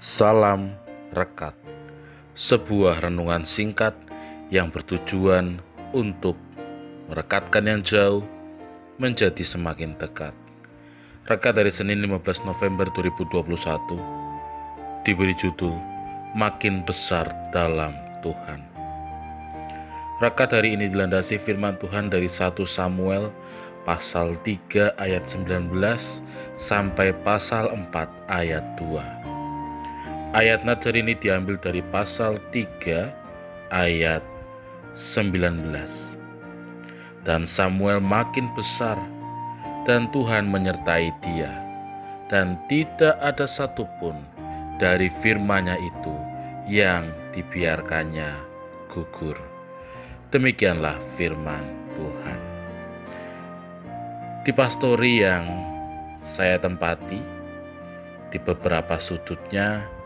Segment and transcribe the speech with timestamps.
[0.00, 0.72] Salam
[1.12, 1.52] Rekat,
[2.32, 3.92] sebuah renungan singkat
[4.48, 5.60] yang bertujuan
[5.92, 6.40] untuk
[7.12, 8.24] merekatkan yang jauh
[8.96, 10.32] menjadi semakin dekat.
[11.28, 15.76] Rekat dari Senin 15 November 2021 diberi judul
[16.32, 17.92] Makin Besar Dalam
[18.24, 18.64] Tuhan.
[20.24, 23.28] Rekat hari ini dilandasi firman Tuhan dari 1 Samuel
[23.84, 25.76] pasal 3 ayat 19
[26.56, 29.19] sampai pasal 4 ayat 2.
[30.30, 33.10] Ayat Nazar ini diambil dari pasal 3
[33.74, 34.22] ayat
[34.94, 35.74] 19.
[37.26, 38.94] Dan Samuel makin besar
[39.90, 41.50] dan Tuhan menyertai dia
[42.30, 44.22] dan tidak ada satupun
[44.78, 46.14] dari firman-Nya itu
[46.70, 48.30] yang dibiarkannya
[48.86, 49.34] gugur.
[50.30, 52.40] Demikianlah firman Tuhan.
[54.46, 55.42] Di pastori yang
[56.22, 57.18] saya tempati,
[58.30, 59.98] di beberapa sudutnya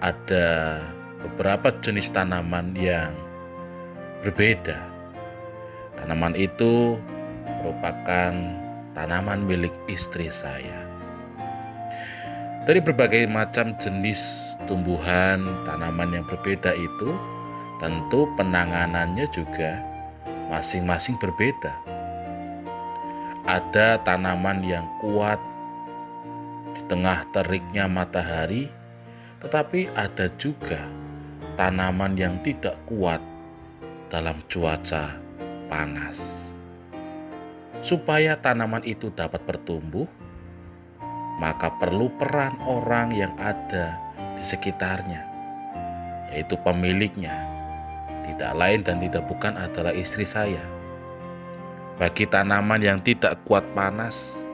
[0.00, 0.80] ada
[1.24, 3.12] beberapa jenis tanaman yang
[4.20, 4.76] berbeda.
[5.96, 7.00] Tanaman itu
[7.62, 8.32] merupakan
[8.92, 10.86] tanaman milik istri saya.
[12.66, 14.18] Dari berbagai macam jenis
[14.66, 17.14] tumbuhan tanaman yang berbeda itu,
[17.78, 19.78] tentu penanganannya juga
[20.50, 21.70] masing-masing berbeda.
[23.46, 25.38] Ada tanaman yang kuat
[26.74, 28.66] di tengah teriknya matahari,
[29.40, 30.80] tetapi ada juga
[31.60, 33.20] tanaman yang tidak kuat
[34.08, 35.16] dalam cuaca
[35.66, 36.48] panas.
[37.84, 40.08] Supaya tanaman itu dapat bertumbuh,
[41.38, 43.94] maka perlu peran orang yang ada
[44.34, 45.22] di sekitarnya,
[46.32, 47.34] yaitu pemiliknya.
[48.26, 50.62] Tidak lain dan tidak bukan adalah istri saya.
[51.96, 54.44] Bagi tanaman yang tidak kuat panas,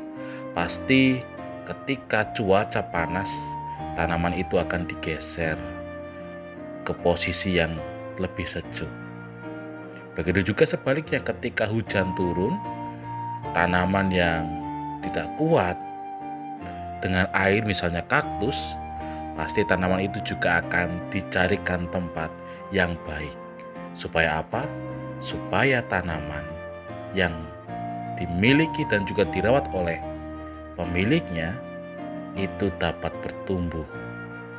[0.53, 1.25] pasti
[1.65, 3.33] ketika cuaca panas,
[3.97, 5.57] tanaman itu akan digeser
[6.83, 7.77] ke posisi yang
[8.19, 8.91] lebih sejuk.
[10.13, 12.53] Begitu juga sebaliknya ketika hujan turun,
[13.57, 14.45] tanaman yang
[15.01, 15.77] tidak kuat
[17.01, 18.57] dengan air misalnya kaktus,
[19.35, 22.29] pasti tanaman itu juga akan dicarikan tempat
[22.71, 23.35] yang baik.
[23.97, 24.69] Supaya apa?
[25.19, 26.45] Supaya tanaman
[27.17, 27.33] yang
[28.21, 29.97] dimiliki dan juga dirawat oleh
[30.77, 31.57] pemiliknya
[32.37, 33.85] itu dapat bertumbuh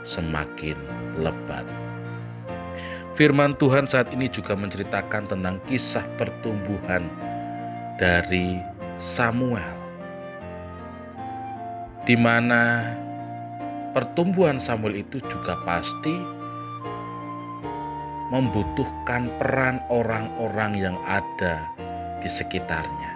[0.04, 0.78] semakin
[1.18, 1.66] lebat.
[3.14, 7.06] Firman Tuhan saat ini juga menceritakan tentang kisah pertumbuhan
[8.02, 8.58] dari
[8.98, 9.78] Samuel,
[12.10, 12.90] di mana
[13.94, 16.18] pertumbuhan Samuel itu juga pasti
[18.34, 21.70] membutuhkan peran orang-orang yang ada
[22.18, 23.14] di sekitarnya.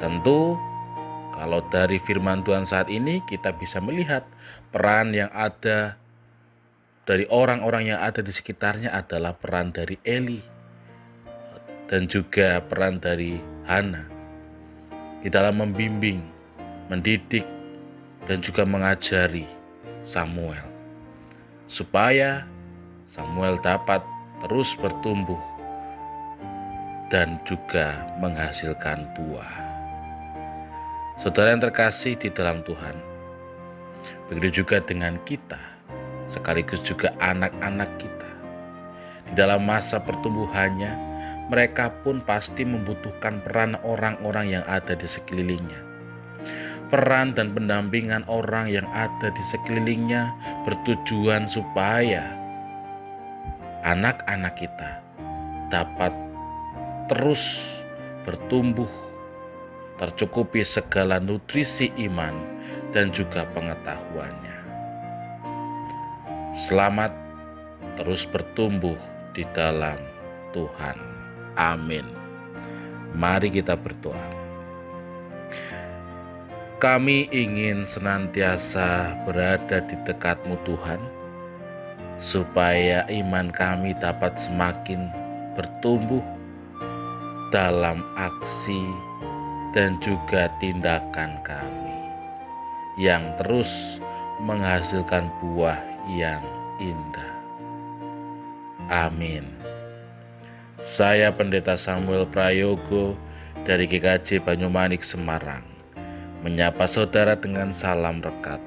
[0.00, 0.56] Tentu
[1.32, 4.22] kalau dari firman Tuhan saat ini kita bisa melihat
[4.68, 5.96] peran yang ada
[7.02, 10.40] dari orang-orang yang ada di sekitarnya adalah peran dari Eli
[11.90, 14.06] dan juga peran dari Hana
[15.22, 16.22] di dalam membimbing,
[16.90, 17.46] mendidik
[18.26, 19.46] dan juga mengajari
[20.06, 20.62] Samuel
[21.66, 22.44] supaya
[23.08, 24.04] Samuel dapat
[24.44, 25.40] terus bertumbuh
[27.12, 29.61] dan juga menghasilkan buah.
[31.22, 32.98] Saudara yang terkasih di dalam Tuhan,
[34.26, 35.54] begitu juga dengan kita,
[36.26, 38.30] sekaligus juga anak-anak kita.
[39.30, 40.90] Di dalam masa pertumbuhannya,
[41.46, 45.78] mereka pun pasti membutuhkan peran orang-orang yang ada di sekelilingnya.
[46.90, 50.26] Peran dan pendampingan orang yang ada di sekelilingnya
[50.66, 52.34] bertujuan supaya
[53.86, 54.98] anak-anak kita
[55.70, 56.10] dapat
[57.06, 57.62] terus
[58.26, 59.01] bertumbuh
[60.02, 62.34] tercukupi segala nutrisi iman
[62.90, 64.58] dan juga pengetahuannya.
[66.58, 67.14] Selamat
[67.94, 68.98] terus bertumbuh
[69.30, 70.02] di dalam
[70.50, 70.98] Tuhan.
[71.54, 72.02] Amin.
[73.14, 74.26] Mari kita berdoa.
[76.82, 80.98] Kami ingin senantiasa berada di dekatmu Tuhan,
[82.18, 85.06] supaya iman kami dapat semakin
[85.54, 86.26] bertumbuh
[87.54, 89.11] dalam aksi
[89.72, 91.96] dan juga tindakan kami
[93.00, 93.98] yang terus
[94.44, 95.80] menghasilkan buah
[96.12, 96.44] yang
[96.76, 97.32] indah.
[98.92, 99.48] Amin.
[100.76, 103.16] Saya Pendeta Samuel Prayogo
[103.64, 105.64] dari GKJ Banyumanik Semarang
[106.42, 108.60] menyapa saudara dengan salam rekat.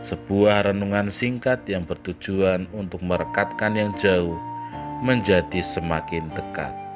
[0.00, 4.40] Sebuah renungan singkat yang bertujuan untuk merekatkan yang jauh
[5.04, 6.89] menjadi semakin dekat